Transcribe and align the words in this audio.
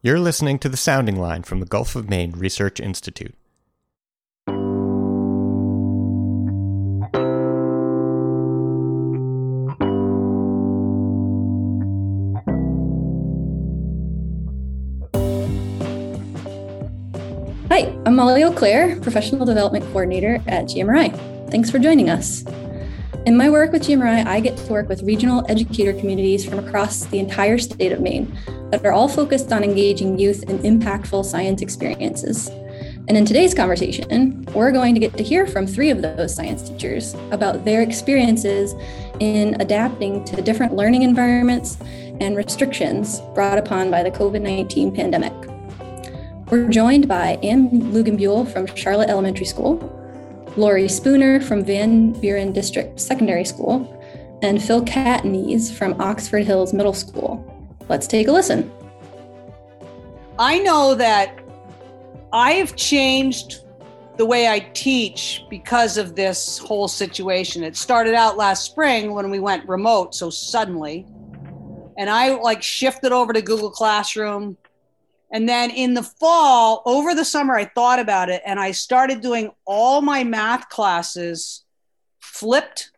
You're 0.00 0.20
listening 0.20 0.60
to 0.60 0.68
the 0.68 0.76
Sounding 0.76 1.16
Line 1.16 1.42
from 1.42 1.58
the 1.58 1.66
Gulf 1.66 1.96
of 1.96 2.08
Maine 2.08 2.30
Research 2.30 2.78
Institute. 2.78 3.34
Hi, 17.68 17.92
I'm 18.06 18.14
Molly 18.14 18.44
Auclair, 18.44 19.02
Professional 19.02 19.44
Development 19.44 19.84
Coordinator 19.86 20.36
at 20.46 20.66
GMRI. 20.66 21.50
Thanks 21.50 21.72
for 21.72 21.80
joining 21.80 22.08
us. 22.08 22.44
In 23.26 23.36
my 23.36 23.50
work 23.50 23.72
with 23.72 23.82
GMRI, 23.82 24.24
I 24.24 24.38
get 24.38 24.56
to 24.58 24.72
work 24.72 24.88
with 24.88 25.02
regional 25.02 25.44
educator 25.48 25.92
communities 25.92 26.44
from 26.44 26.60
across 26.60 27.06
the 27.06 27.18
entire 27.18 27.58
state 27.58 27.90
of 27.90 28.00
Maine 28.00 28.38
that 28.70 28.84
are 28.84 28.92
all 28.92 29.08
focused 29.08 29.52
on 29.52 29.64
engaging 29.64 30.18
youth 30.18 30.42
in 30.44 30.58
impactful 30.58 31.24
science 31.24 31.62
experiences. 31.62 32.50
And 33.08 33.16
in 33.16 33.24
today's 33.24 33.54
conversation, 33.54 34.44
we're 34.54 34.70
going 34.70 34.94
to 34.94 35.00
get 35.00 35.16
to 35.16 35.22
hear 35.22 35.46
from 35.46 35.66
three 35.66 35.88
of 35.88 36.02
those 36.02 36.34
science 36.34 36.68
teachers 36.68 37.14
about 37.30 37.64
their 37.64 37.80
experiences 37.80 38.74
in 39.18 39.58
adapting 39.60 40.24
to 40.26 40.42
different 40.42 40.74
learning 40.74 41.02
environments 41.02 41.78
and 42.20 42.36
restrictions 42.36 43.20
brought 43.34 43.56
upon 43.56 43.90
by 43.90 44.02
the 44.02 44.10
COVID 44.10 44.42
19 44.42 44.94
pandemic. 44.94 45.32
We're 46.50 46.68
joined 46.68 47.08
by 47.08 47.38
Ann 47.42 47.70
Luginbuhl 47.92 48.52
from 48.52 48.66
Charlotte 48.74 49.08
Elementary 49.08 49.46
School, 49.46 49.76
Laurie 50.56 50.88
Spooner 50.88 51.40
from 51.40 51.64
Van 51.64 52.12
Buren 52.20 52.52
District 52.52 53.00
Secondary 53.00 53.44
School, 53.44 53.94
and 54.42 54.62
Phil 54.62 54.84
Catanese 54.84 55.72
from 55.72 55.98
Oxford 56.00 56.44
Hills 56.44 56.74
Middle 56.74 56.94
School. 56.94 57.57
Let's 57.88 58.06
take 58.06 58.28
a 58.28 58.32
listen. 58.32 58.70
I 60.38 60.58
know 60.58 60.94
that 60.94 61.38
I've 62.32 62.76
changed 62.76 63.64
the 64.16 64.26
way 64.26 64.48
I 64.48 64.58
teach 64.58 65.44
because 65.48 65.96
of 65.96 66.14
this 66.14 66.58
whole 66.58 66.88
situation. 66.88 67.62
It 67.62 67.76
started 67.76 68.14
out 68.14 68.36
last 68.36 68.64
spring 68.64 69.14
when 69.14 69.30
we 69.30 69.38
went 69.38 69.68
remote 69.68 70.14
so 70.14 70.30
suddenly. 70.30 71.06
And 71.96 72.08
I 72.10 72.34
like 72.34 72.62
shifted 72.62 73.12
over 73.12 73.32
to 73.32 73.42
Google 73.42 73.70
Classroom 73.70 74.56
and 75.30 75.48
then 75.48 75.70
in 75.70 75.94
the 75.94 76.02
fall, 76.02 76.82
over 76.86 77.14
the 77.14 77.24
summer, 77.24 77.54
I 77.54 77.66
thought 77.66 77.98
about 77.98 78.30
it 78.30 78.42
and 78.46 78.58
I 78.58 78.70
started 78.70 79.20
doing 79.20 79.50
all 79.66 80.00
my 80.00 80.24
math 80.24 80.68
classes 80.70 81.64
flipped. 82.20 82.92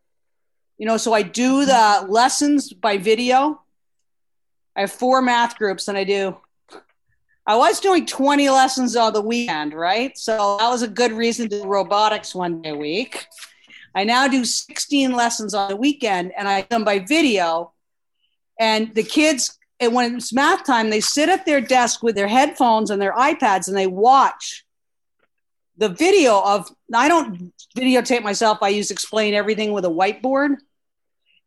You 0.79 0.87
know, 0.87 0.97
so 0.97 1.13
I 1.13 1.23
do 1.23 1.65
the 1.65 2.07
lessons 2.09 2.73
by 2.73 2.99
video. 2.99 3.63
I 4.81 4.85
have 4.85 4.93
four 4.93 5.21
math 5.21 5.59
groups 5.59 5.89
and 5.89 5.99
I 5.99 6.05
do. 6.05 6.39
I 7.47 7.55
was 7.55 7.81
doing 7.81 8.07
20 8.07 8.49
lessons 8.49 8.97
on 8.97 9.13
the 9.13 9.21
weekend, 9.21 9.75
right? 9.75 10.17
So 10.17 10.57
that 10.59 10.71
was 10.71 10.81
a 10.81 10.89
good 10.89 11.13
reason 11.13 11.51
to 11.51 11.61
do 11.61 11.69
robotics 11.69 12.35
one 12.35 12.63
day 12.63 12.71
a 12.71 12.75
week. 12.75 13.27
I 13.95 14.05
now 14.05 14.27
do 14.27 14.43
16 14.43 15.13
lessons 15.13 15.53
on 15.53 15.69
the 15.69 15.77
weekend 15.77 16.33
and 16.35 16.49
I 16.49 16.63
do 16.63 16.69
them 16.71 16.85
by 16.85 17.01
video. 17.01 17.75
And 18.59 18.95
the 18.95 19.03
kids 19.03 19.59
and 19.81 19.93
when 19.93 20.17
it's 20.17 20.33
math 20.33 20.65
time, 20.65 20.89
they 20.89 21.01
sit 21.03 21.29
at 21.29 21.45
their 21.45 21.61
desk 21.61 22.03
with 22.03 22.15
their 22.15 22.29
headphones 22.29 22.89
and 22.89 23.03
their 23.03 23.13
iPads 23.13 23.69
and 23.69 23.77
they 23.77 23.87
watch 23.87 24.65
the 25.77 25.91
video 25.91 26.41
of. 26.41 26.75
I 26.95 27.07
don't 27.09 27.53
videotape 27.77 28.23
myself. 28.23 28.61
I 28.63 28.71
use 28.71 28.91
explain 28.91 29.35
everything 29.35 29.73
with 29.73 29.85
a 29.85 29.89
whiteboard, 29.89 30.57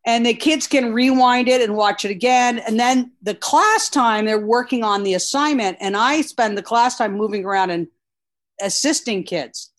and 0.06 0.24
the 0.24 0.34
kids 0.34 0.66
can 0.66 0.92
rewind 0.92 1.48
it 1.48 1.62
and 1.62 1.76
watch 1.76 2.04
it 2.04 2.10
again. 2.10 2.58
And 2.58 2.78
then 2.78 3.12
the 3.22 3.34
class 3.34 3.88
time, 3.88 4.26
they're 4.26 4.38
working 4.38 4.84
on 4.84 5.02
the 5.02 5.14
assignment, 5.14 5.78
and 5.80 5.96
I 5.96 6.20
spend 6.20 6.56
the 6.56 6.62
class 6.62 6.98
time 6.98 7.16
moving 7.16 7.44
around 7.44 7.70
and 7.70 7.88
assisting 8.60 9.24
kids. 9.24 9.70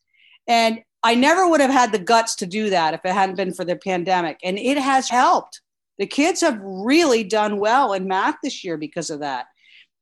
And 0.48 0.82
I 1.04 1.16
never 1.16 1.48
would 1.48 1.62
have 1.62 1.72
had 1.72 1.92
the 1.92 2.00
guts 2.00 2.36
to 2.38 2.46
do 2.46 2.72
that 2.72 2.94
if 2.94 3.02
it 3.04 3.14
hadn't 3.14 3.36
been 3.36 3.54
for 3.54 3.66
the 3.66 3.76
pandemic, 3.76 4.40
and 4.44 4.58
it 4.58 4.78
has 4.78 5.10
helped 5.10 5.62
the 5.98 6.06
kids 6.06 6.42
have 6.42 6.60
really 6.62 7.24
done 7.24 7.58
well 7.58 7.94
in 7.94 8.08
math 8.08 8.36
this 8.44 8.64
year 8.64 8.78
because 8.78 9.10
of 9.10 9.20
that. 9.20 9.46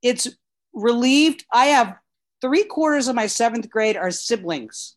It's 0.01 0.27
relieved. 0.73 1.45
I 1.51 1.67
have 1.67 1.95
three 2.41 2.63
quarters 2.63 3.07
of 3.07 3.15
my 3.15 3.27
seventh 3.27 3.69
grade 3.69 3.95
are 3.95 4.11
siblings. 4.11 4.95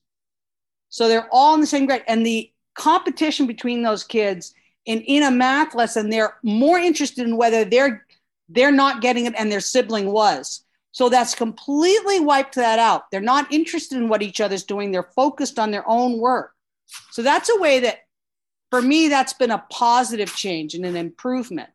So 0.89 1.09
they're 1.09 1.29
all 1.31 1.55
in 1.55 1.61
the 1.61 1.67
same 1.67 1.87
grade. 1.87 2.03
And 2.09 2.25
the 2.25 2.51
competition 2.75 3.47
between 3.47 3.83
those 3.83 4.05
kids 4.05 4.55
in, 4.87 5.03
in 5.03 5.23
a 5.23 5.31
math 5.31 5.75
lesson, 5.75 6.09
they're 6.09 6.37
more 6.43 6.79
interested 6.79 7.27
in 7.27 7.37
whether 7.37 7.65
they're 7.65 8.07
they're 8.49 8.73
not 8.73 9.03
getting 9.03 9.27
it 9.27 9.35
and 9.37 9.51
their 9.51 9.61
sibling 9.61 10.13
was. 10.13 10.65
So 10.93 11.09
that's 11.09 11.35
completely 11.35 12.21
wiped 12.21 12.55
that 12.55 12.79
out. 12.79 13.11
They're 13.11 13.21
not 13.21 13.53
interested 13.53 13.99
in 13.99 14.09
what 14.09 14.23
each 14.23 14.41
other's 14.41 14.63
doing. 14.63 14.93
They're 14.93 15.11
focused 15.15 15.59
on 15.59 15.73
their 15.73 15.87
own 15.87 16.19
work. 16.19 16.53
So 17.11 17.23
that's 17.23 17.51
a 17.51 17.61
way 17.61 17.81
that 17.81 18.07
for 18.71 18.81
me, 18.81 19.09
that's 19.09 19.33
been 19.33 19.51
a 19.51 19.65
positive 19.69 20.35
change 20.35 20.75
and 20.75 20.87
an 20.87 20.97
improvement. 20.97 21.71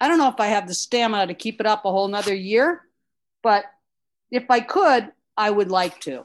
I 0.00 0.08
don't 0.08 0.18
know 0.18 0.28
if 0.28 0.40
I 0.40 0.46
have 0.46 0.66
the 0.66 0.74
stamina 0.74 1.28
to 1.28 1.34
keep 1.34 1.60
it 1.60 1.66
up 1.66 1.84
a 1.84 1.90
whole 1.90 2.08
nother 2.08 2.34
year, 2.34 2.80
but 3.42 3.64
if 4.30 4.50
I 4.50 4.60
could, 4.60 5.12
I 5.36 5.50
would 5.50 5.70
like 5.70 6.00
to. 6.00 6.24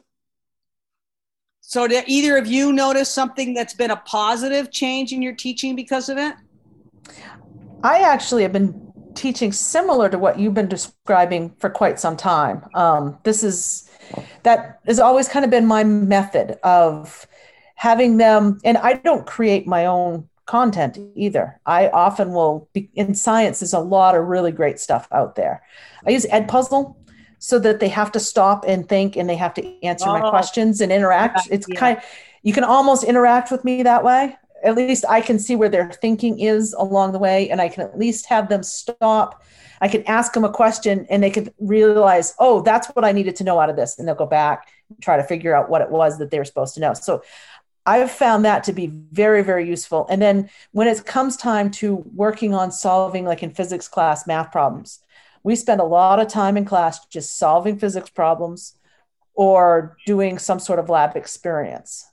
So, 1.69 1.85
did 1.85 2.05
either 2.07 2.37
of 2.37 2.47
you 2.47 2.71
notice 2.71 3.11
something 3.11 3.53
that's 3.53 3.73
been 3.73 3.91
a 3.91 3.97
positive 3.97 4.71
change 4.71 5.11
in 5.11 5.21
your 5.21 5.35
teaching 5.35 5.75
because 5.75 6.07
of 6.07 6.17
it? 6.17 6.33
I 7.83 7.99
actually 7.99 8.43
have 8.43 8.53
been 8.53 8.93
teaching 9.15 9.51
similar 9.51 10.07
to 10.07 10.17
what 10.17 10.39
you've 10.39 10.53
been 10.53 10.69
describing 10.69 11.53
for 11.59 11.69
quite 11.69 11.99
some 11.99 12.15
time. 12.15 12.63
Um, 12.73 13.17
this 13.23 13.43
is 13.43 13.91
that 14.43 14.79
has 14.87 14.97
always 14.97 15.27
kind 15.27 15.43
of 15.43 15.51
been 15.51 15.65
my 15.65 15.83
method 15.83 16.57
of 16.63 17.27
having 17.75 18.15
them, 18.15 18.61
and 18.63 18.77
I 18.77 18.93
don't 18.93 19.27
create 19.27 19.67
my 19.67 19.87
own 19.87 20.29
content 20.45 20.97
either. 21.15 21.59
I 21.65 21.89
often 21.89 22.31
will 22.31 22.69
be 22.71 22.89
in 22.93 23.13
science, 23.13 23.59
there's 23.59 23.73
a 23.73 23.79
lot 23.79 24.15
of 24.15 24.27
really 24.27 24.53
great 24.53 24.79
stuff 24.79 25.09
out 25.11 25.35
there. 25.35 25.61
I 26.05 26.11
use 26.11 26.25
Edpuzzle 26.27 26.95
so 27.39 27.59
that 27.59 27.79
they 27.79 27.89
have 27.89 28.11
to 28.13 28.19
stop 28.19 28.65
and 28.67 28.87
think 28.89 29.15
and 29.15 29.29
they 29.29 29.35
have 29.35 29.53
to 29.55 29.83
answer 29.83 30.09
oh, 30.09 30.19
my 30.19 30.29
questions 30.29 30.81
and 30.81 30.91
interact. 30.91 31.41
It's 31.51 31.67
yeah. 31.69 31.79
kind 31.79 31.97
of, 31.97 32.03
you 32.43 32.53
can 32.53 32.63
almost 32.63 33.03
interact 33.03 33.51
with 33.51 33.63
me 33.63 33.83
that 33.83 34.03
way. 34.03 34.35
At 34.63 34.75
least 34.75 35.05
I 35.07 35.21
can 35.21 35.37
see 35.37 35.55
where 35.55 35.69
their 35.69 35.91
thinking 35.91 36.39
is 36.39 36.73
along 36.73 37.11
the 37.11 37.19
way, 37.19 37.49
and 37.49 37.61
I 37.61 37.69
can 37.69 37.83
at 37.83 37.97
least 37.97 38.25
have 38.27 38.49
them 38.49 38.63
stop. 38.63 39.43
I 39.81 39.87
can 39.87 40.03
ask 40.05 40.33
them 40.33 40.43
a 40.43 40.51
question 40.51 41.05
and 41.11 41.21
they 41.21 41.29
can 41.29 41.53
realize, 41.59 42.33
oh, 42.39 42.61
that's 42.61 42.87
what 42.87 43.05
I 43.05 43.11
needed 43.11 43.35
to 43.35 43.43
know 43.43 43.59
out 43.59 43.69
of 43.69 43.75
this. 43.75 43.99
And 43.99 44.07
they'll 44.07 44.15
go 44.15 44.25
back 44.25 44.69
and 44.89 44.99
try 45.01 45.17
to 45.17 45.23
figure 45.23 45.55
out 45.55 45.69
what 45.69 45.81
it 45.81 45.91
was 45.91 46.17
that 46.17 46.31
they 46.31 46.39
were 46.39 46.45
supposed 46.45 46.73
to 46.73 46.79
know. 46.79 46.95
So 46.95 47.21
I've 47.85 48.11
found 48.11 48.43
that 48.45 48.63
to 48.65 48.73
be 48.73 48.87
very, 48.87 49.43
very 49.43 49.69
useful. 49.69 50.07
And 50.09 50.21
then 50.21 50.49
when 50.71 50.87
it 50.87 51.05
comes 51.05 51.37
time 51.37 51.69
to 51.71 52.03
working 52.13 52.55
on 52.55 52.71
solving, 52.71 53.23
like 53.23 53.43
in 53.43 53.51
physics 53.51 53.87
class, 53.87 54.25
math 54.25 54.51
problems, 54.51 54.99
we 55.47 55.55
spend 55.55 55.79
a 55.79 55.85
lot 55.85 56.19
of 56.19 56.27
time 56.27 56.57
in 56.57 56.65
class 56.65 57.05
just 57.05 57.37
solving 57.37 57.79
physics 57.79 58.09
problems 58.09 58.73
or 59.33 59.95
doing 60.05 60.37
some 60.37 60.59
sort 60.59 60.77
of 60.77 60.89
lab 60.89 61.15
experience. 61.15 62.05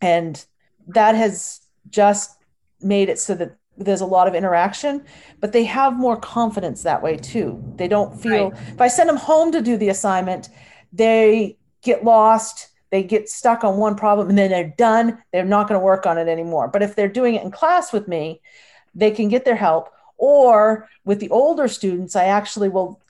And 0.00 0.42
that 0.88 1.14
has 1.14 1.60
just 1.90 2.38
made 2.80 3.10
it 3.10 3.18
so 3.18 3.34
that 3.34 3.54
there's 3.76 4.00
a 4.00 4.06
lot 4.06 4.28
of 4.28 4.34
interaction, 4.34 5.04
but 5.40 5.52
they 5.52 5.64
have 5.64 5.94
more 5.94 6.16
confidence 6.16 6.82
that 6.84 7.02
way 7.02 7.18
too. 7.18 7.62
They 7.76 7.86
don't 7.86 8.18
feel, 8.18 8.52
right. 8.52 8.68
if 8.68 8.80
I 8.80 8.88
send 8.88 9.10
them 9.10 9.18
home 9.18 9.52
to 9.52 9.60
do 9.60 9.76
the 9.76 9.90
assignment, 9.90 10.48
they 10.90 11.58
get 11.82 12.02
lost 12.02 12.68
they 12.90 13.04
get 13.04 13.28
stuck 13.28 13.62
on 13.62 13.76
one 13.76 13.94
problem 13.94 14.28
and 14.28 14.36
then 14.36 14.50
they're 14.50 14.74
done 14.76 15.22
they're 15.32 15.44
not 15.44 15.68
going 15.68 15.78
to 15.78 15.84
work 15.84 16.06
on 16.06 16.18
it 16.18 16.26
anymore 16.28 16.66
but 16.66 16.82
if 16.82 16.96
they're 16.96 17.08
doing 17.08 17.36
it 17.36 17.42
in 17.42 17.50
class 17.50 17.92
with 17.92 18.08
me 18.08 18.40
they 18.94 19.12
can 19.12 19.28
get 19.28 19.44
their 19.44 19.56
help 19.56 19.90
or 20.20 20.88
with 21.04 21.18
the 21.20 21.30
older 21.30 21.68
students 21.68 22.14
i 22.14 22.24
actually 22.24 22.68
will 22.68 23.00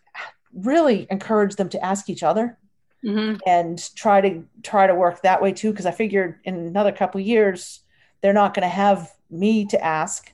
really 0.55 1.07
encourage 1.11 1.57
them 1.57 1.69
to 1.69 1.85
ask 1.85 2.11
each 2.11 2.23
other 2.23 2.57
mm-hmm. 3.05 3.37
and 3.47 3.95
try 3.95 4.21
to 4.21 4.45
try 4.63 4.87
to 4.87 4.95
work 4.95 5.21
that 5.23 5.43
way 5.43 5.53
too 5.53 5.71
because 5.71 5.87
i 5.87 5.91
figured 5.91 6.39
in 6.45 6.55
another 6.55 6.93
couple 6.93 7.21
years 7.21 7.81
they're 8.21 8.33
not 8.33 8.55
going 8.55 8.63
to 8.63 8.69
have 8.69 9.13
me 9.31 9.65
to 9.67 9.83
ask. 9.83 10.33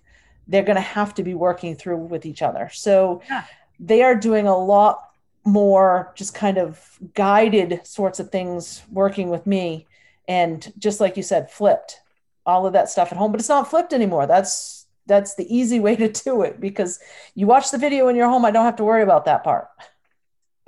They're 0.49 0.62
going 0.62 0.76
to 0.76 0.82
have 0.82 1.14
to 1.14 1.23
be 1.23 1.34
working 1.34 1.75
through 1.76 1.99
with 1.99 2.26
each 2.26 2.43
other. 2.43 2.70
So 2.73 3.23
yeah. 3.28 3.44
they 3.78 4.02
are 4.02 4.14
doing 4.14 4.46
a 4.46 4.56
lot 4.56 5.02
more 5.44 6.12
just 6.17 6.34
kind 6.34 6.58
of 6.58 6.99
guided 7.14 7.87
sorts 7.87 8.19
of 8.19 8.31
things 8.31 8.82
working 8.90 9.31
with 9.31 9.46
me. 9.46 9.87
And 10.28 10.73
just 10.78 11.00
like 11.00 11.17
you 11.17 11.23
said 11.23 11.50
flipped 11.50 12.00
all 12.44 12.67
of 12.67 12.73
that 12.73 12.88
stuff 12.88 13.12
at 13.12 13.19
home. 13.19 13.31
But 13.31 13.40
it's 13.40 13.49
not 13.49 13.70
flipped 13.70 13.93
anymore. 13.93 14.26
That's 14.26 14.86
that's 15.06 15.35
the 15.35 15.55
easy 15.55 15.81
way 15.81 15.97
to 15.97 16.08
do 16.08 16.43
it 16.43 16.61
because 16.61 16.99
you 17.35 17.47
watch 17.47 17.70
the 17.70 17.79
video 17.79 18.08
in 18.08 18.17
your 18.17 18.29
home 18.29 18.44
i 18.44 18.50
don't 18.50 18.64
have 18.64 18.76
to 18.76 18.85
worry 18.85 19.03
about 19.03 19.25
that 19.25 19.44
part 19.44 19.69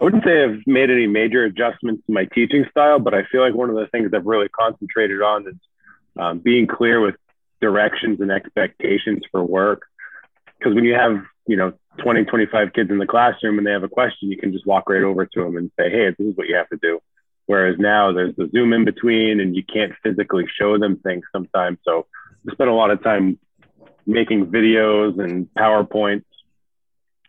i 0.01 0.05
wouldn't 0.05 0.25
say 0.25 0.45
i've 0.45 0.61
made 0.67 0.91
any 0.91 1.07
major 1.07 1.45
adjustments 1.45 2.03
to 2.07 2.13
my 2.13 2.25
teaching 2.27 2.65
style 2.71 2.99
but 2.99 3.15
i 3.15 3.25
feel 3.31 3.41
like 3.41 3.55
one 3.55 3.71
of 3.71 3.77
the 3.77 3.87
things 3.89 4.11
i've 4.15 4.27
really 4.27 4.49
concentrated 4.49 5.23
on 5.23 5.47
is 5.47 5.55
um, 6.19 6.39
being 6.39 6.67
clear 6.67 7.01
with 7.01 7.15
directions 7.61 8.21
and 8.21 8.31
expectations 8.31 9.23
for 9.31 9.45
work 9.45 9.83
because 10.59 10.75
when 10.75 10.85
you 10.85 10.95
have 10.95 11.23
you 11.47 11.57
know 11.57 11.73
20, 11.99 12.25
25 12.25 12.73
kids 12.73 12.91
in 12.91 12.99
the 12.99 13.07
classroom 13.07 13.59
and 13.59 13.67
they 13.67 13.73
have 13.73 13.83
a 13.83 13.89
question, 13.89 14.31
you 14.31 14.37
can 14.37 14.53
just 14.53 14.67
walk 14.67 14.89
right 14.89 15.03
over 15.03 15.27
to 15.27 15.45
them 15.45 15.57
and 15.57 15.71
say, 15.79 15.91
hey, 15.91 16.15
this 16.19 16.29
is 16.29 16.37
what 16.37 16.49
you 16.49 16.57
have 16.57 16.69
to 16.71 16.79
do. 16.81 17.01
Whereas 17.47 17.77
now 17.79 18.13
there's 18.13 18.37
the 18.37 18.49
Zoom 18.53 18.73
in 18.73 18.85
between 18.85 19.41
and 19.41 19.57
you 19.57 19.63
can't 19.65 19.93
physically 20.03 20.47
show 20.59 20.79
them 20.79 20.97
things 20.99 21.25
sometimes. 21.33 21.79
So 21.85 22.07
we 22.45 22.53
spend 22.53 22.71
a 22.71 22.75
lot 22.75 22.91
of 22.91 23.03
time 23.03 23.39
making 24.09 24.47
videos 24.47 25.23
and 25.23 25.47
PowerPoints, 25.57 26.25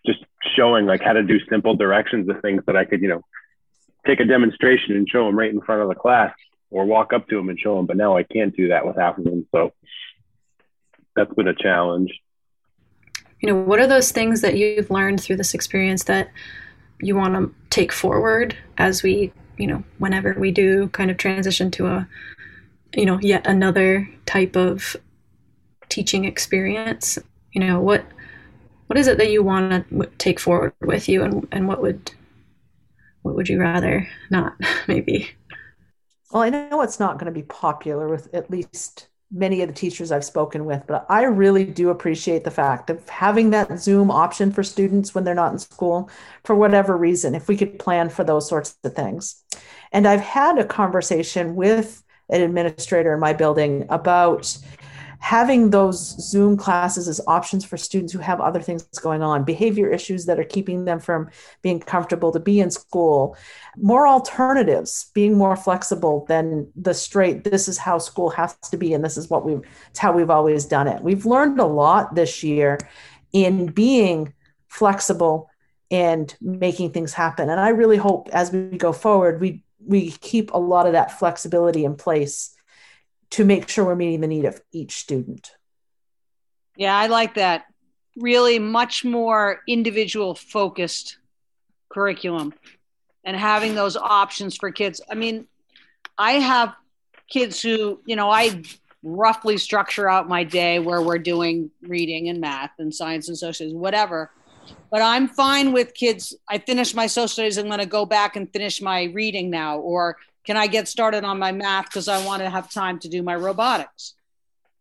just 0.06 0.26
showing 0.56 0.86
like 0.86 1.04
how 1.04 1.14
to 1.14 1.24
do 1.24 1.40
simple 1.50 1.76
directions 1.76 2.28
of 2.30 2.42
things 2.42 2.64
that 2.66 2.76
I 2.76 2.86
could, 2.86 3.02
you 3.02 3.10
know, 3.10 3.22
take 4.08 4.20
a 4.20 4.26
demonstration 4.26 4.96
and 4.96 5.08
show 5.08 5.26
them 5.26 5.38
right 5.38 5.52
in 5.52 5.62
front 5.62 5.82
of 5.82 5.90
the 5.90 5.96
class 5.96 6.34
or 6.72 6.86
walk 6.86 7.14
up 7.14 7.28
to 7.28 7.36
them 7.36 7.50
and 7.50 7.60
show 7.60 7.76
them. 7.76 7.86
But 7.86 7.98
now 7.98 8.18
I 8.18 8.24
can't 8.24 8.56
do 8.56 8.70
that 8.70 8.86
with 8.86 8.96
half 8.96 9.18
of 9.18 9.26
them. 9.26 9.46
So 9.54 9.74
that's 11.16 11.34
been 11.34 11.48
a 11.48 11.56
challenge 11.56 12.12
you 13.40 13.48
know 13.48 13.56
what 13.56 13.80
are 13.80 13.88
those 13.88 14.12
things 14.12 14.42
that 14.42 14.58
you've 14.58 14.92
learned 14.92 15.22
through 15.22 15.38
this 15.38 15.54
experience 15.54 16.04
that 16.06 16.30
you 17.00 17.16
want 17.16 17.34
to 17.36 17.54
take 17.70 17.92
forward 17.92 18.56
as 18.78 19.04
we 19.04 19.32
you 19.58 19.68
know 19.68 19.84
whenever 19.98 20.36
we 20.38 20.52
do 20.52 20.88
kind 20.90 21.10
of 21.10 21.18
transition 21.18 21.72
to 21.72 21.88
a 21.88 22.08
you 22.94 23.06
know 23.06 23.20
yet 23.22 23.46
another 23.48 24.10
type 24.26 24.56
of 24.56 24.96
teaching 25.90 26.26
experience 26.26 27.18
you 27.52 27.62
know 27.62 27.80
what 27.82 28.06
what 28.88 28.98
is 28.98 29.08
it 29.08 29.18
that 29.18 29.32
you 29.32 29.44
want 29.44 29.88
to 29.90 30.06
take 30.18 30.40
forward 30.40 30.74
with 30.82 31.10
you 31.10 31.24
and 31.24 31.48
and 31.52 31.68
what 31.68 31.82
would 31.82 32.12
what 33.24 33.36
would 33.36 33.50
you 33.50 33.60
rather 33.60 34.08
not 34.30 34.54
maybe 34.88 35.30
well 36.32 36.44
i 36.44 36.50
know 36.50 36.82
it's 36.82 37.00
not 37.00 37.18
going 37.18 37.32
to 37.32 37.40
be 37.40 37.44
popular 37.44 38.08
with 38.08 38.34
at 38.34 38.50
least 38.50 39.10
many 39.32 39.62
of 39.62 39.68
the 39.68 39.74
teachers 39.74 40.12
I've 40.12 40.26
spoken 40.26 40.66
with, 40.66 40.84
but 40.88 41.06
I 41.08 41.24
really 41.24 41.64
do 41.64 41.90
appreciate 41.90 42.44
the 42.44 42.52
fact 42.52 42.90
of 42.90 43.08
having 43.08 43.52
that 43.52 43.80
Zoom 43.80 44.10
option 44.10 44.52
for 44.52 44.64
students 44.64 45.14
when 45.14 45.24
they're 45.24 45.36
not 45.36 45.52
in 45.52 45.60
school 45.60 46.10
for 46.44 46.56
whatever 46.56 46.98
reason, 46.98 47.36
if 47.36 47.48
we 47.48 47.56
could 47.56 47.78
plan 47.78 48.10
for 48.10 48.24
those 48.24 48.48
sorts 48.48 48.76
of 48.84 48.94
things. 48.94 49.44
And 49.92 50.08
I've 50.08 50.22
had 50.22 50.58
a 50.58 50.66
conversation 50.66 51.56
with 51.56 52.04
an 52.30 52.42
administrator 52.42 53.14
in 53.14 53.20
my 53.20 53.34
building 53.34 53.86
about 53.90 54.58
having 55.20 55.70
those 55.70 56.00
Zoom 56.22 56.56
classes 56.56 57.08
as 57.08 57.22
options 57.28 57.66
for 57.66 57.78
students 57.78 58.14
who 58.14 58.20
have 58.20 58.40
other 58.40 58.62
things 58.62 58.84
going 59.02 59.22
on, 59.22 59.44
behavior 59.44 59.90
issues 59.90 60.26
that 60.26 60.40
are 60.40 60.46
keeping 60.46 60.86
them 60.86 61.00
from 61.00 61.30
being 61.62 61.80
comfortable 61.80 62.32
to 62.32 62.40
be 62.40 62.60
in 62.60 62.72
school, 62.72 63.38
more 63.78 64.08
alternatives, 64.08 65.12
being 65.14 65.38
more 65.38 65.56
flexible 65.56 66.26
than 66.30 66.72
the 66.76 66.94
straight, 66.94 67.44
this 67.44 67.68
is 67.68 67.78
how 67.78 67.98
school 67.98 68.30
has 68.30 68.56
to 68.58 68.78
be, 68.78 68.94
and 68.94 69.04
this 69.04 69.18
is 69.18 69.30
what 69.30 69.46
we've, 69.46 69.62
it's 69.90 70.00
how 70.00 70.12
we've 70.12 70.30
always 70.30 70.66
done 70.66 70.88
it. 70.88 71.04
We've 71.04 71.26
learned 71.26 71.60
a 71.60 71.66
lot 71.66 72.16
this 72.16 72.42
year 72.42 72.78
in 73.34 73.68
being 73.68 74.34
flexible 74.68 75.50
and 75.92 76.34
making 76.42 76.92
things 76.92 77.14
happen. 77.14 77.50
And 77.50 77.60
I 77.60 77.70
really 77.70 77.98
hope 77.98 78.30
as 78.32 78.52
we 78.52 78.78
go 78.78 78.94
forward, 78.94 79.42
we 79.42 79.64
we 79.86 80.12
keep 80.12 80.54
a 80.54 80.58
lot 80.58 80.86
of 80.86 80.94
that 80.94 81.18
flexibility 81.18 81.86
in 81.86 81.96
place 81.96 82.54
to 83.32 83.46
make 83.46 83.70
sure 83.70 83.86
we're 83.86 83.96
meeting 83.96 84.22
the 84.22 84.28
need 84.28 84.46
of 84.46 84.62
each 84.72 84.94
student. 84.94 85.52
Yeah, 86.76 86.98
I 86.98 87.08
like 87.08 87.36
that. 87.36 87.66
Really 88.16 88.60
much 88.60 89.06
more 89.06 89.62
individual 89.68 90.36
focused 90.36 91.18
curriculum 91.90 92.54
and 93.24 93.36
having 93.36 93.76
those 93.76 93.96
options 93.98 94.56
for 94.56 94.72
kids. 94.72 95.02
I 95.10 95.16
mean, 95.16 95.48
I 96.18 96.34
have 96.34 96.74
kids 97.30 97.62
who, 97.62 98.02
you 98.06 98.16
know, 98.16 98.30
I 98.30 98.64
roughly 99.04 99.58
structure 99.58 100.10
out 100.10 100.28
my 100.28 100.44
day 100.44 100.80
where 100.80 101.02
we're 101.02 101.20
doing 101.20 101.72
reading 101.82 102.30
and 102.30 102.42
math 102.42 102.72
and 102.80 102.94
science 102.94 103.30
and 103.30 103.38
social 103.38 103.74
whatever. 103.74 104.32
But 104.92 105.02
I'm 105.02 105.28
fine 105.28 105.72
with 105.72 105.94
kids. 105.94 106.36
I 106.48 106.58
finish 106.58 106.94
my 106.94 107.08
social 107.08 107.28
studies. 107.28 107.58
I'm 107.58 107.68
going 107.68 107.80
to 107.80 107.86
go 107.86 108.06
back 108.06 108.36
and 108.36 108.52
finish 108.52 108.82
my 108.82 109.04
reading 109.04 109.50
now, 109.50 109.80
or 109.80 110.18
can 110.46 110.58
I 110.58 110.68
get 110.68 110.88
started 110.88 111.24
on 111.24 111.40
my 111.40 111.52
math 111.52 111.86
because 111.86 112.08
I 112.08 112.26
want 112.26 112.42
to 112.42 112.50
have 112.50 112.72
time 112.72 113.00
to 113.00 113.10
do 113.10 113.22
my 113.22 113.36
robotics? 113.36 114.16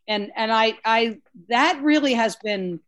And 0.06 0.30
and 0.36 0.52
I 0.52 0.78
I 0.84 1.18
that 1.48 1.80
really 1.82 2.14
has 2.14 2.36
been, 2.36 2.80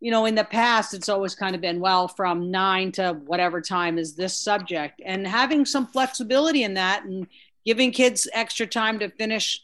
you 0.00 0.10
know, 0.10 0.26
in 0.26 0.34
the 0.34 0.44
past 0.44 0.94
it's 0.94 1.08
always 1.08 1.34
kind 1.34 1.54
of 1.54 1.60
been 1.60 1.80
well 1.80 2.06
from 2.08 2.50
nine 2.50 2.92
to 2.92 3.14
whatever 3.26 3.60
time 3.60 3.98
is 3.98 4.14
this 4.14 4.36
subject, 4.36 5.00
and 5.04 5.26
having 5.26 5.64
some 5.64 5.86
flexibility 5.86 6.62
in 6.62 6.74
that 6.74 7.04
and 7.04 7.26
giving 7.64 7.90
kids 7.90 8.28
extra 8.32 8.66
time 8.66 8.98
to 9.00 9.08
finish 9.10 9.62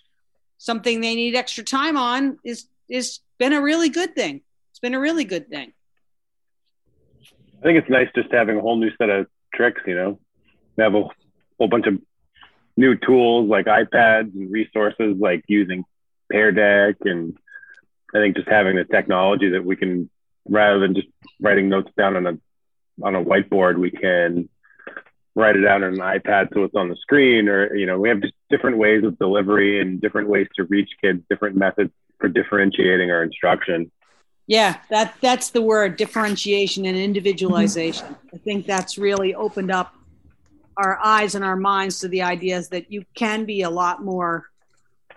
something 0.58 1.00
they 1.00 1.14
need 1.14 1.34
extra 1.34 1.62
time 1.62 1.96
on 1.96 2.38
is 2.44 2.66
is 2.88 3.20
been 3.38 3.52
a 3.52 3.60
really 3.60 3.88
good 3.88 4.14
thing. 4.14 4.40
It's 4.70 4.80
been 4.80 4.94
a 4.94 5.00
really 5.00 5.24
good 5.24 5.48
thing. 5.48 5.72
I 7.60 7.62
think 7.62 7.78
it's 7.78 7.88
nice 7.88 8.08
just 8.14 8.32
having 8.32 8.58
a 8.58 8.60
whole 8.60 8.76
new 8.76 8.90
set 8.98 9.08
of 9.08 9.26
tricks, 9.54 9.80
you 9.86 9.94
know, 9.94 10.18
have 10.78 10.94
a 10.94 11.08
whole 11.58 11.68
bunch 11.68 11.86
of 11.86 11.98
new 12.76 12.96
tools 12.96 13.48
like 13.48 13.66
iPads 13.66 14.34
and 14.34 14.50
resources 14.50 15.16
like 15.18 15.44
using 15.46 15.84
Pear 16.30 16.52
Deck 16.52 16.96
and 17.02 17.36
I 18.14 18.18
think 18.18 18.36
just 18.36 18.48
having 18.48 18.76
the 18.76 18.84
technology 18.84 19.50
that 19.50 19.64
we 19.64 19.76
can 19.76 20.08
rather 20.48 20.78
than 20.78 20.94
just 20.94 21.08
writing 21.40 21.68
notes 21.68 21.90
down 21.96 22.16
on 22.16 22.26
a 22.26 22.38
on 23.02 23.16
a 23.16 23.24
whiteboard, 23.24 23.76
we 23.78 23.90
can 23.90 24.48
write 25.34 25.56
it 25.56 25.62
down 25.62 25.82
on 25.82 25.94
an 25.94 25.98
iPad 25.98 26.48
so 26.54 26.62
it's 26.62 26.76
on 26.76 26.88
the 26.88 26.96
screen 26.96 27.48
or 27.48 27.74
you 27.74 27.86
know, 27.86 27.98
we 27.98 28.08
have 28.08 28.20
just 28.20 28.34
different 28.50 28.78
ways 28.78 29.02
of 29.04 29.18
delivery 29.18 29.80
and 29.80 30.00
different 30.00 30.28
ways 30.28 30.46
to 30.56 30.64
reach 30.64 30.90
kids, 31.02 31.20
different 31.28 31.56
methods 31.56 31.90
for 32.20 32.28
differentiating 32.28 33.10
our 33.10 33.22
instruction. 33.22 33.90
Yeah, 34.46 34.76
that 34.90 35.14
that's 35.20 35.50
the 35.50 35.62
word 35.62 35.96
differentiation 35.96 36.84
and 36.86 36.96
individualization. 36.96 38.06
Mm-hmm. 38.06 38.36
I 38.36 38.38
think 38.38 38.66
that's 38.66 38.98
really 38.98 39.34
opened 39.34 39.72
up 39.72 39.94
our 40.76 40.98
eyes 41.02 41.34
and 41.34 41.44
our 41.44 41.56
minds 41.56 42.00
to 42.00 42.08
the 42.08 42.22
ideas 42.22 42.68
that 42.68 42.90
you 42.90 43.04
can 43.14 43.44
be 43.44 43.62
a 43.62 43.70
lot 43.70 44.02
more, 44.02 44.50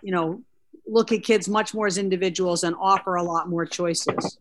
you 0.01 0.12
know, 0.12 0.42
look 0.86 1.12
at 1.12 1.24
kids 1.24 1.50
much 1.50 1.74
more 1.74 1.88
as 1.88 1.98
individuals 1.98 2.63
and 2.63 2.75
offer 2.80 3.15
a 3.15 3.24
lot 3.24 3.50
more 3.50 3.65
choices. 3.65 4.38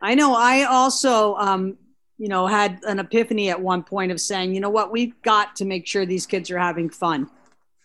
I 0.00 0.14
know 0.14 0.34
I 0.34 0.64
also, 0.64 1.34
um, 1.36 1.76
you 2.18 2.28
know, 2.28 2.46
had 2.46 2.80
an 2.84 2.98
epiphany 2.98 3.50
at 3.50 3.60
one 3.60 3.82
point 3.82 4.12
of 4.12 4.20
saying, 4.20 4.54
you 4.54 4.60
know 4.60 4.70
what, 4.70 4.90
we've 4.90 5.20
got 5.22 5.56
to 5.56 5.64
make 5.64 5.86
sure 5.86 6.04
these 6.04 6.26
kids 6.26 6.50
are 6.50 6.58
having 6.58 6.90
fun. 6.90 7.28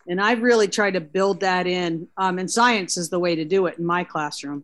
And 0.08 0.22
I've 0.22 0.42
really 0.42 0.68
tried 0.68 0.92
to 0.92 1.02
build 1.02 1.40
that 1.42 1.68
in. 1.68 2.08
Um, 2.18 2.38
and 2.40 2.50
science 2.50 2.98
is 2.98 3.10
the 3.10 3.20
way 3.20 3.36
to 3.36 3.46
do 3.46 3.66
it 3.66 3.78
in 3.80 3.86
my 3.86 4.04
classroom. 4.04 4.64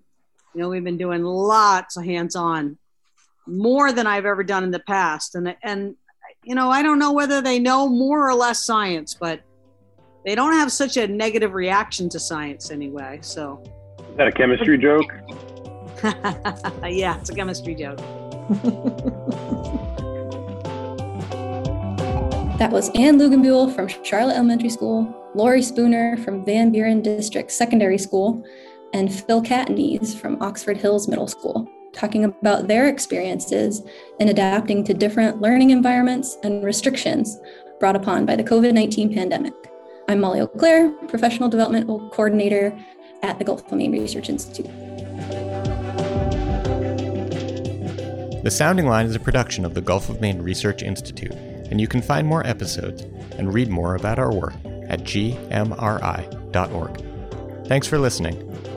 You 0.54 0.62
know, 0.62 0.70
we've 0.70 0.84
been 0.84 0.98
doing 0.98 1.24
lots 1.24 1.98
of 1.98 2.04
hands 2.04 2.36
on, 2.36 2.78
more 3.48 3.92
than 3.92 4.06
I've 4.06 4.26
ever 4.26 4.44
done 4.44 4.64
in 4.64 4.72
the 4.72 4.80
past. 4.80 5.36
And, 5.36 5.56
and 5.64 5.96
you 6.44 6.56
know, 6.56 6.72
I 6.72 6.82
don't 6.82 6.98
know 6.98 7.12
whether 7.12 7.42
they 7.42 7.60
know 7.60 7.88
more 7.88 8.28
or 8.28 8.34
less 8.34 8.66
science, 8.66 9.14
but 9.14 9.42
they 10.26 10.34
don't 10.36 10.54
have 10.54 10.72
such 10.72 10.98
a 10.98 11.08
negative 11.08 11.54
reaction 11.54 12.10
to 12.10 12.20
science 12.20 12.72
anyway. 12.72 13.20
So, 13.22 13.62
is 14.00 14.18
that 14.18 14.28
a 14.28 14.32
chemistry 14.32 14.78
joke? 14.78 15.14
yeah, 16.84 17.20
it's 17.20 17.30
a 17.30 17.36
chemistry 17.36 17.76
joke. 17.76 17.98
that 22.58 22.70
was 22.72 22.90
Ann 22.96 23.20
Luginbuhl 23.20 23.74
from 23.76 23.88
Charlotte 24.04 24.36
Elementary 24.36 24.70
School, 24.70 25.16
Laurie 25.36 25.62
Spooner 25.62 26.18
from 26.18 26.44
Van 26.44 26.72
Buren 26.72 27.02
District 27.02 27.52
Secondary 27.52 28.00
School, 28.00 28.44
and 28.94 29.14
Phil 29.14 29.44
Catanese 29.44 30.16
from 30.20 30.42
Oxford 30.42 30.78
Hills 30.78 31.08
Middle 31.08 31.28
School 31.28 31.70
talking 31.94 32.24
about 32.24 32.68
their 32.68 32.88
experiences 32.88 33.82
in 34.20 34.30
adapting 34.30 34.84
to 34.86 34.94
different 34.94 35.42
learning 35.42 35.72
environments 35.72 36.38
and 36.44 36.64
restrictions 36.64 37.40
brought 37.80 37.96
upon 37.96 38.26
by 38.26 38.36
the 38.36 38.44
COVID 38.44 38.74
19 38.74 39.14
pandemic. 39.14 39.54
I'm 40.08 40.20
Molly 40.20 40.42
Auclair, 40.42 40.92
Professional 41.08 41.50
Development 41.50 41.88
Coordinator 42.12 42.78
at 43.24 43.40
the 43.40 43.46
Gulf 43.46 43.66
of 43.66 43.78
Maine 43.78 43.92
Research 43.92 44.30
Institute. 44.30 44.70
The 48.44 48.52
Sounding 48.52 48.88
Line 48.88 49.06
is 49.06 49.16
a 49.16 49.20
production 49.20 49.66
of 49.66 49.74
the 49.76 49.82
Gulf 49.82 50.10
of 50.10 50.20
Maine 50.20 50.42
Research 50.42 50.82
Institute, 50.82 51.34
and 51.70 51.80
you 51.80 51.88
can 51.88 52.02
find 52.02 52.28
more 52.28 52.46
episodes 52.46 53.04
and 53.38 53.54
read 53.54 53.70
more 53.70 53.96
about 53.96 54.18
our 54.18 54.34
work 54.34 54.56
at 54.88 55.02
gmri.org. 55.02 56.28
Thanks 57.68 57.88
for 57.88 58.00
listening. 58.00 58.71